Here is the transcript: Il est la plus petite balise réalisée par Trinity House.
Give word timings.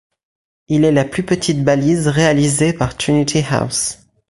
Il 0.67 0.83
est 0.83 0.91
la 0.91 1.05
plus 1.05 1.21
petite 1.21 1.63
balise 1.63 2.07
réalisée 2.07 2.73
par 2.73 2.97
Trinity 2.97 3.43
House. 3.47 3.99